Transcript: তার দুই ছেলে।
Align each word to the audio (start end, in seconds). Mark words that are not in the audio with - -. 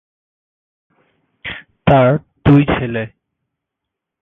তার 1.87 2.09
দুই 2.45 2.61
ছেলে। 2.65 3.03